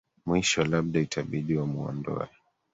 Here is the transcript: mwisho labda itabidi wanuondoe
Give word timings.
mwisho 0.25 0.59
labda 0.71 0.97
itabidi 1.05 1.53
wanuondoe 1.59 2.27